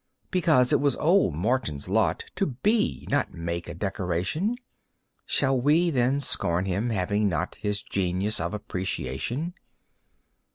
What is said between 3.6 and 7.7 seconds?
a decoration, Shall we then scorn him, having not